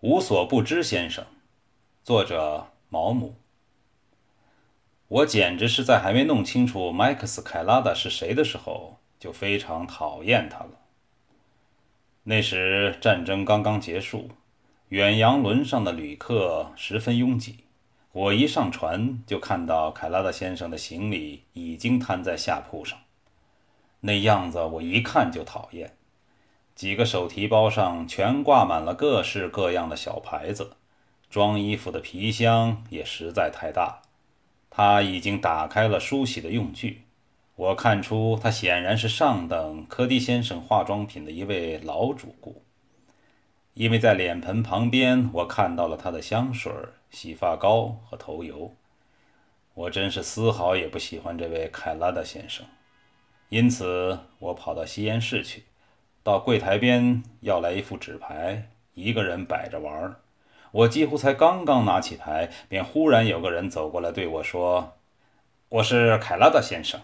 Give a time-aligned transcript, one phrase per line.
[0.00, 1.26] 无所不知先生，
[2.04, 3.34] 作者毛姆。
[5.08, 10.70] 我简直是在还没弄清楚麦克斯·凯拉达是谁的时候，就非常讨厌他了。
[12.22, 14.30] 那时战争刚刚结束，
[14.90, 17.64] 远洋轮上的旅客十分拥挤。
[18.12, 22.96] 我一上船，就看到凯拉达先生的行李已经摊在下铺上，
[23.98, 25.97] 那样子我一看就讨厌。
[26.78, 30.76] 几个手提包上全挂满了各式各样的小牌子，
[31.28, 34.02] 装衣服的皮箱也实在太大。
[34.70, 37.02] 他已经打开了梳洗的用具，
[37.56, 42.62] 我看出他显然是上等柯迪先生化妆品的一位老主顾，
[43.74, 46.72] 因为在脸盆旁边我看到了他的香水、
[47.10, 48.72] 洗发膏和头油。
[49.74, 52.64] 我真是丝毫也不喜欢这位凯拉达先生，
[53.48, 55.64] 因此我跑到吸烟室去。
[56.22, 60.20] 到柜台边要来一副纸牌，一个人摆着玩儿。
[60.70, 64.98] 我几乎才刚刚拿起牌，便忽然有个人走过来对我说
[65.70, 67.00] ：“我是凯拉达先生。”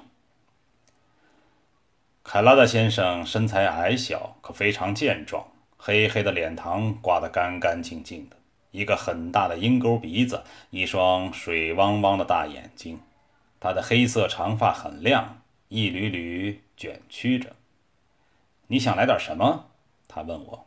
[2.22, 5.46] 凯拉达先生身材矮小，可非常健壮，
[5.78, 8.36] 黑黑的脸膛刮得干干净净的，
[8.70, 13.00] 一个很大的鹰钩鼻子，一双水汪汪的大眼睛。
[13.58, 17.56] 他的黑色长发很亮，一缕缕卷曲着。
[18.66, 19.66] 你想来点什么？
[20.08, 20.66] 他问我。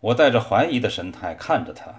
[0.00, 1.92] 我带着怀疑的神态看着他。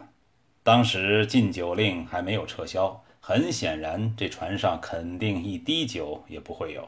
[0.63, 6.87] 当时禁酒令还没有撤销，很显然这船上肯定一滴酒也不会有。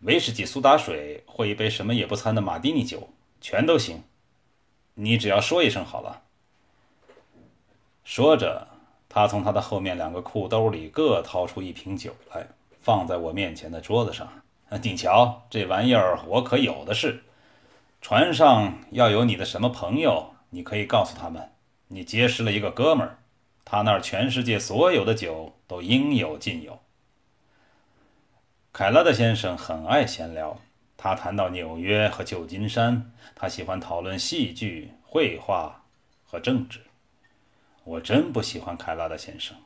[0.00, 3.08] 威士忌苏打水或一杯什么也不掺的马蒂尼酒，
[3.40, 4.02] 全都行。
[4.94, 6.22] 你只要说一声好了。
[8.02, 8.66] 说着，
[9.08, 12.46] 他从他的后面两个裤兜里各掏出一瓶酒来，
[12.80, 14.39] 放在我面前的桌子上。
[14.78, 17.24] 你瞧，这玩意儿我可有的是。
[18.00, 21.50] 船上要有你的什么朋友，你可以告诉他们，
[21.88, 23.18] 你结识了一个哥们儿，
[23.64, 26.78] 他那儿全世界所有的酒都应有尽有。
[28.72, 30.58] 凯拉德先生很爱闲聊，
[30.96, 35.84] 他谈到纽约和旧金山，他喜欢讨论戏剧、绘画
[36.24, 36.80] 和政治。
[37.84, 39.56] 我真不喜欢凯拉德先生。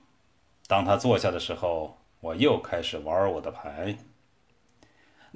[0.66, 3.96] 当他坐下的时候，我又开始玩我的牌。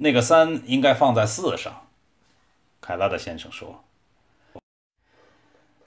[0.01, 1.87] 那个三应该放在四上，
[2.79, 3.83] 凯拉德先生说。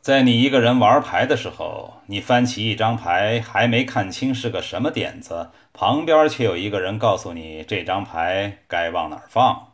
[0.02, 9.72] 在你一个人玩牌的时候，你翻起一张牌，还没看清是个什么点子，旁边却有一个人告诉你这张牌该往哪儿放。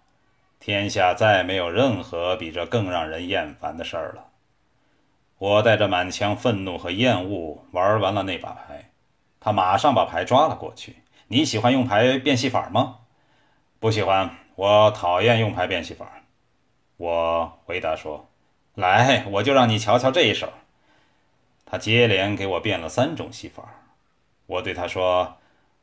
[0.61, 4.27] 天下再没有任何比这更让人厌烦的事儿了。
[5.39, 8.91] 我带着满腔愤怒和厌恶玩完了那把牌，
[9.41, 10.99] 他马上把牌抓了过去。
[11.27, 12.99] 你喜欢用牌变戏法吗？
[13.81, 16.11] 不喜欢，我讨厌用牌变戏法。
[16.97, 18.29] 我回答说
[18.75, 20.53] ：“来，我就让你瞧瞧这一手。”
[21.65, 23.63] 他接连给我变了三种戏法。
[24.47, 25.37] 我对他说：“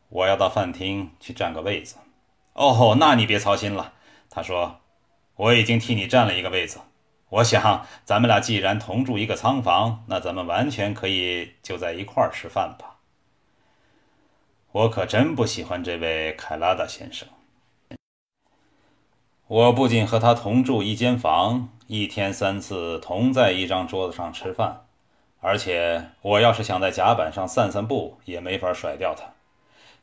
[0.10, 1.96] 我要到饭厅去占个位子。”
[2.52, 3.94] 哦，那你别操心了。
[4.30, 4.82] 他说
[5.38, 6.82] ：“我已经替你占了一个位子。
[7.30, 12.98] 我想，咱们俩既然同住一个仓房，那咱们完全可以就在一块儿吃饭吧。”
[14.74, 17.26] 我可真不喜欢这位凯拉达先生。
[19.48, 24.88] 我不仅和他同住一间房，一天三次同在一张桌子上吃饭，
[25.40, 29.34] 而且我要是想在甲板上散散步，也没法甩掉他。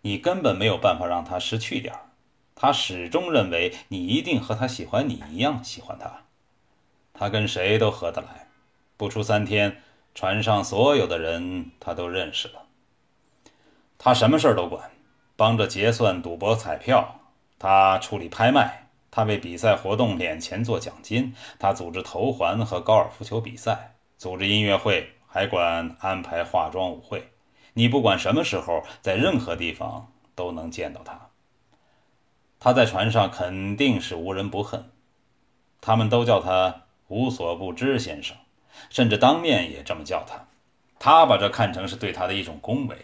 [0.03, 1.93] 你根本没有办法让他失去点，
[2.55, 6.21] 他始终认为你一定和他喜欢你一样喜欢他。
[7.13, 8.47] 他跟谁都合得来，
[8.97, 9.83] 不出三天，
[10.15, 12.63] 船上所有的人他都认识了。
[13.99, 14.93] 他什么事儿都管，
[15.35, 17.17] 帮着结算赌博彩票，
[17.59, 18.82] 他处理拍卖。
[19.15, 27.29] 他为比赛活动敛钱做奖金，他组织头环和高尔夫球比赛，组织音乐会，还管安排化妆舞会。
[27.75, 31.29] 你不管什么时候，在任何地方都能见到他。
[32.59, 34.91] 他在船上肯定是无人不恨，
[35.83, 38.35] 他们都叫他无所不知先生，
[38.89, 40.47] 甚至当面也这么叫他。
[40.99, 42.97] 他把这看成是对他的一种恭维，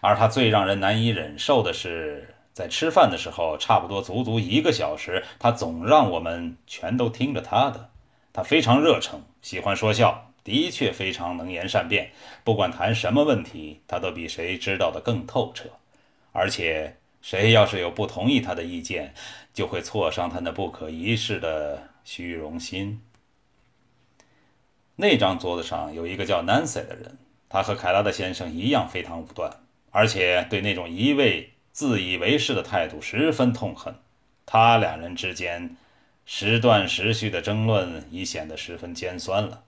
[0.00, 2.35] 而他最让人难以忍受的是。
[2.56, 7.90] 在吃饭的时候，差不多足足一个小时，他总让我们全都听着他的。
[8.32, 12.10] 他非常热诚，喜欢说笑，的确非常能言善辩。
[12.44, 15.68] 不管谈什么问题，他都比谁知道的更透彻。
[16.32, 19.12] 而且，谁要是有不同意他的意见，
[19.52, 23.02] 就会挫伤他那不可一世的虚荣心。
[24.94, 27.18] 那张桌子上有一个叫 Nancy 的人，
[27.50, 29.52] 他和凯拉的先生一样非常武断，
[29.90, 31.50] 而且对那种一味。
[31.76, 33.94] 自以为是的态度十分痛恨，
[34.46, 35.76] 他两人之间
[36.24, 39.62] 时断时续的争论已显得十分尖酸了。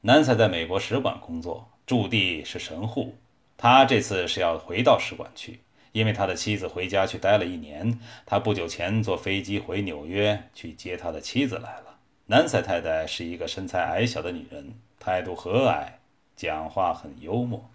[0.00, 3.18] 南塞在美国使馆工作，驻地是神户。
[3.58, 5.60] 他这次是要回到使馆去，
[5.92, 8.00] 因为他的妻子回家去待了一年。
[8.24, 11.98] 他不久前坐飞机回纽约去接他的妻子来了。
[12.24, 15.86] 南塞太太是一个身材矮小的女人，态度和蔼，
[16.34, 17.68] 讲话很幽默。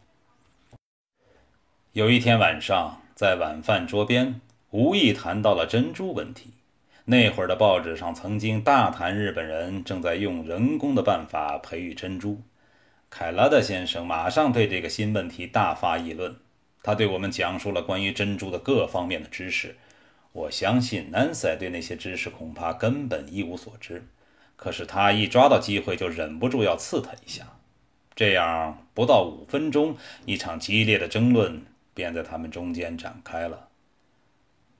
[1.92, 4.42] 有一天晚上，在晚饭桌边，
[4.72, 6.54] 无意谈到了珍珠问题。
[7.06, 12.42] 那会儿的报纸上曾经大谈日本人正在用人工的办法培育珍珠。
[13.12, 16.36] 凯拉德先生马上对这个新问题大发议论，
[16.82, 19.78] 他对我们讲述了关于珍珠的各方面的知识。
[20.32, 24.04] 我相信南塞对那些知识恐怕根本一无所知，
[24.56, 27.46] 可是他一抓到机会就忍不住要刺他一下。
[28.16, 29.96] 这样不到五分钟，
[30.26, 31.62] 一场激烈的争论
[31.94, 33.68] 便在他们中间展开了。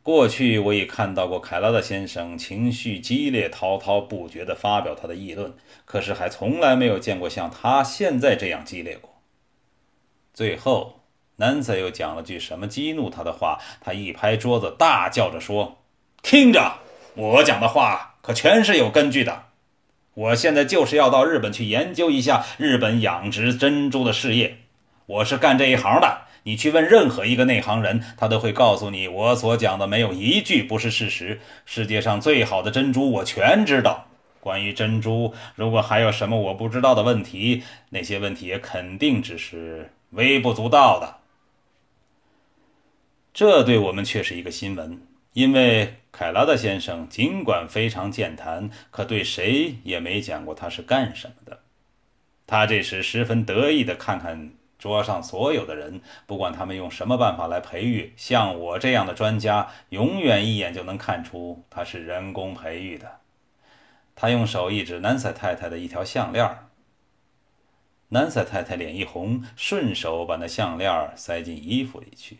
[0.04, 5.54] 过去我已看到过凯拉德先生情绪激烈、滔滔不绝地发表他的议论，
[5.86, 9.22] 可是还从来没有见过像他现在这样激烈过。
[10.34, 11.02] 最后，
[11.36, 15.78] 南塞又讲了句什么激怒他的话，他一拍桌子，大叫着说
[16.24, 16.80] ：“听着，
[17.14, 19.44] 我讲的话可全是有根据的。
[20.16, 24.58] 我现在就是要到日本去研究一下日本养殖珍珠的事业，
[25.06, 31.40] 我是干这一行的。”你去问任何一个内行人，他都会告诉你，我所讲的没有一句不是事实。
[31.66, 34.08] 世界上最好的珍珠，我全知道。
[34.40, 41.18] 关于珍珠，如果还有什么我不知道的问题，那些问题也肯定只是微不足道的。
[43.32, 45.00] 这对我们却是一个新闻，
[45.34, 51.60] 因为凯拉德先生尽管非常健谈，可对谁也没讲过他是干什么的。
[52.48, 54.50] 他这时十分得意地看看。
[54.82, 63.20] 桌上所有的人，不管他们用什么办法来培育，像我这样的专家，永远一眼就能看出他是人工培育的。
[64.16, 66.68] 他用手一指南塞太太的一条项链
[68.10, 72.40] 南塞太太脸一红，顺手把那项链塞进衣服里去。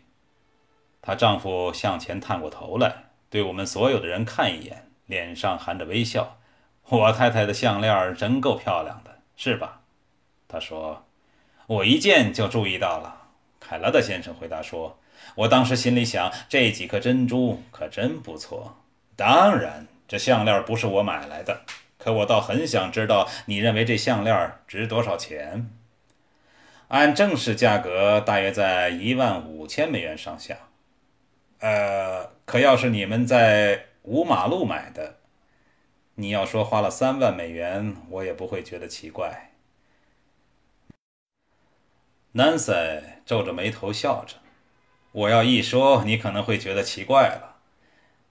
[1.00, 6.38] 她丈夫向前探过头来，对我们所有的人看一眼，脸上含着微笑。
[6.88, 9.82] 我太太的项链真够漂亮的，是吧？
[10.48, 11.04] 他说。
[11.72, 14.98] 我一见就注意到了，凯拉德先生回答说
[15.34, 18.76] ：“我当时心里想，这几颗珍珠可真不错。
[19.16, 21.62] 当然，这项链不是我买来的，
[21.96, 25.70] 可我倒很想知道，你认为这项链值多少钱？
[26.88, 30.54] 按正式价格，大约在一万五千美元上下。
[31.60, 35.16] 呃，可要是你们在五马路买的，
[36.16, 39.48] 你要说花了三万美元，我也不会觉得奇怪。”
[42.34, 44.36] 南塞皱着眉头笑着
[45.12, 47.56] ：“我要一说，你可能会觉得奇怪了。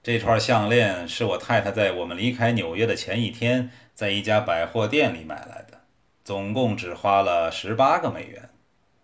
[0.02, 5.82] 这串项链是我太太在我们离开纽约的前一天，在一家百货店里买来的，
[6.24, 8.50] 总共只花了十八个美元。”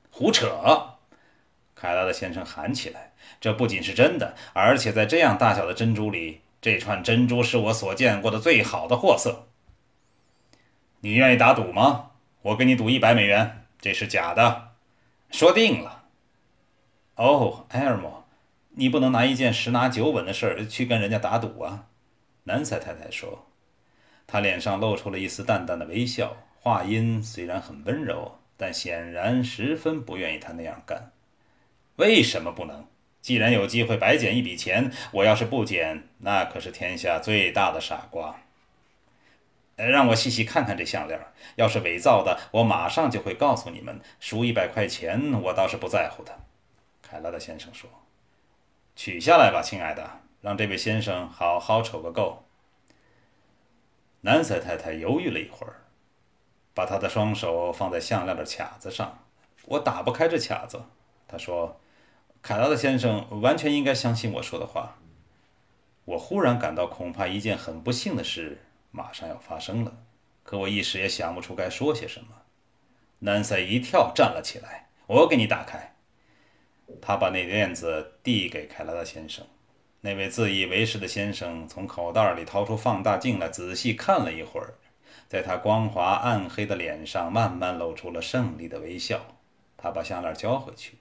[0.09, 0.95] 胡扯！
[1.75, 9.45] 凯拉的先生喊起来：“这不仅是真的，而且在这样大小的珍珠里，这串珍珠是我所见过的最好的货色。
[11.01, 12.13] 你愿意打赌吗？
[12.41, 14.66] 我跟你赌一百美元，这是假的。”
[15.29, 16.05] 说定了。
[17.15, 18.25] 哦，埃尔莫，
[18.71, 21.87] 你不能拿一件十拿九稳的事儿去跟人家打赌啊！
[22.43, 23.47] 南塞太太说，
[24.25, 31.11] 她脸上露出了一丝淡淡的微笑，话音虽然很温柔，但显然十分不愿意他那样干。
[31.97, 32.85] 为什么不能？
[33.21, 38.39] 既然有机会白捡一笔钱，我要是不捡，那可是天下最大的傻瓜。
[39.85, 41.19] 让我细细看看这项链，
[41.55, 44.01] 要是伪造的，我马上就会告诉你们。
[44.19, 46.39] 输一百块钱，我倒是不在乎的。”
[47.03, 47.87] 凯拉德先生说
[48.95, 52.43] ，“取下来吧，亲爱的，让这位先生好好瞅个够。”
[54.21, 55.85] 南塞太太犹豫了一会儿，
[56.73, 59.19] 把她的双手放在项链的卡子上。
[59.65, 60.81] “我打不开这卡子。”
[61.29, 61.79] 她说
[62.41, 64.97] ，“凯拉德先生完全应该相信我说的话。”
[66.05, 68.63] 我忽然感到，恐怕一件很不幸的事。
[68.91, 69.97] 马上要发生了，
[70.43, 72.27] 可我一时也想不出该说些什么。
[73.19, 75.95] 南塞一跳站了起来，我给你打开。
[77.01, 79.45] 他把那链子递给凯拉德先生。
[80.01, 84.75] 那位自以为是的先生从口袋里掏出放大镜来，仔细看了一会儿，
[85.27, 89.19] 在他光滑暗黑的脸上慢慢露出了胜利的微笑。
[89.75, 90.97] 他把项链交回去，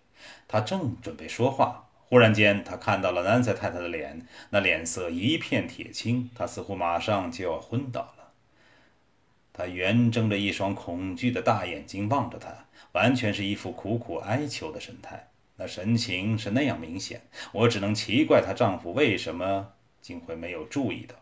[0.49, 1.86] 他正准备说话。
[2.09, 8.33] 忽然间，他看到了南塞太太的脸，那脸色一片铁青，他似乎马上就要昏倒了。
[9.53, 17.23] 他圆睁着一双恐惧的大眼睛望着他，完全是一副苦苦哀求的神态，那神情是那样明显，
[17.53, 21.17] 我只能奇怪她丈夫为什么竟会没有注意到。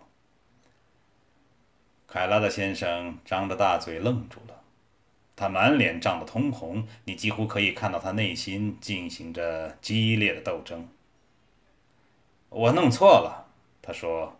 [2.07, 4.64] 凯拉的先生张着大嘴愣住了，
[5.37, 10.89] 他满脸涨得通红，你几乎可以看到他内心进行着激烈的斗争。
[12.51, 13.47] 我弄错了，
[13.83, 14.39] 他说：“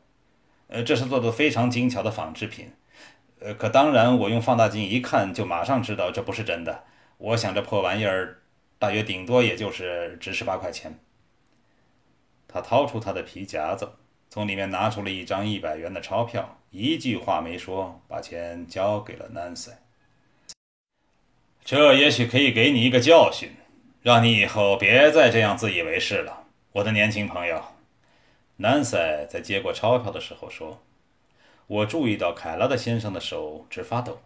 [0.69, 2.71] 呃，这是做的非常精巧的仿制品。
[3.41, 6.85] 呃，可当然，我用放大镜一看，就马上知道这不是真的。
[7.19, 8.39] 我想这破玩意儿，
[8.79, 10.99] 大约顶多也就是值十八块钱。”
[12.47, 13.91] 他掏出他的皮夹子，
[14.31, 19.73] 从里面拿出了一张一百元的钞票，一句话没说，把钱交给了 Nancy。
[21.65, 23.57] 这也许可以给你一个教训，
[24.03, 27.65] 让你以后别再这样自以为是了，我的年轻朋友。
[28.57, 30.83] 南塞在接过钞票的时候说
[31.67, 34.21] ：“我注意到凯拉德先生的手直发抖，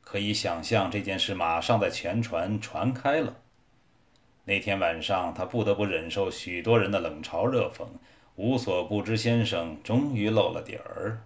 [0.00, 3.36] 可以想象这件事马上在全船传开了。”
[4.46, 7.84] 那天晚上，他不得不忍受许多人的冷嘲热讽。
[8.36, 11.20] 无所不知先生终于露了底儿，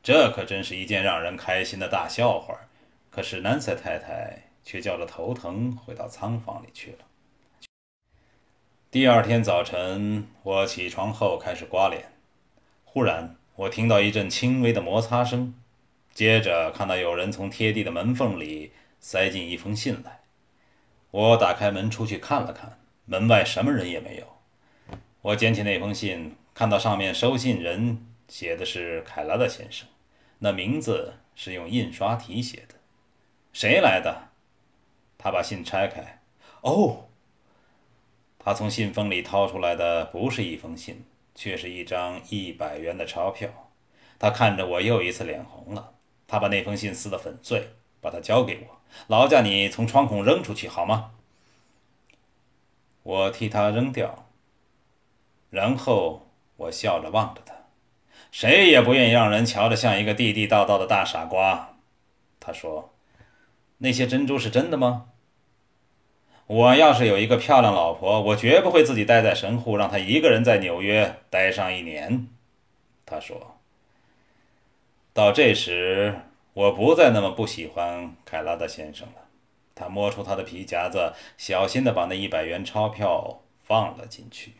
[0.00, 2.54] 这可真是一件让人开心的大笑话。
[3.10, 6.98] 可是南塞太太却叫着头疼，回到仓房里去了。
[8.90, 12.12] 第二天早晨，我起床后开始刮脸，
[12.84, 15.54] 忽然我听到一阵轻微的摩擦声，
[16.12, 20.22] 接着看到有人从贴地的门缝里塞进一封信来。
[21.12, 24.26] 我打开门出去看了看，门外什么人也没有。
[25.22, 29.86] 我捡起那封信，看到上面收信人写的是凯拉德先生，
[30.40, 32.74] 那名字是用印刷体写的。
[33.52, 34.30] 谁来的？
[35.26, 36.20] 他把信拆开。
[36.60, 37.08] 哦，
[38.38, 41.04] 他从信封里掏出来的不是一封信，
[41.34, 43.50] 却是一张一百元的钞票。
[44.20, 45.94] 他看着我，又一次脸红了。
[46.28, 48.78] 他把那封信撕得粉碎，把它交给我。
[49.08, 51.10] 劳驾你从窗孔扔出去好吗？
[53.02, 54.28] 我替他扔掉，
[55.50, 57.52] 然后我笑着望着他。
[58.30, 61.74] 谁也不愿意让人瞧着像一个地地道道的大傻瓜。
[62.38, 62.94] 他说
[63.78, 65.08] ：“那些珍珠是真的吗？”
[66.46, 72.28] 我要是有一个漂亮老婆，我绝不会自己待在神户，让她一个人在纽约待上一年。
[73.04, 73.56] 他说。
[75.12, 76.14] 到这时。
[76.56, 79.26] 我不再那么不喜欢凯拉德先生了。
[79.74, 84.52] 他摸出他的皮夹子，小心地把那一百元钞票放了进去。